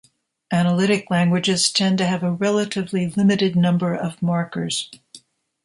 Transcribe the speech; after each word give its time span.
Analytic 0.51 1.11
languages 1.11 1.71
tend 1.71 1.99
to 1.99 2.07
have 2.07 2.23
a 2.23 2.31
relatively 2.31 3.11
limited 3.11 3.55
number 3.55 3.93
of 3.93 4.19
markers. 4.19 4.89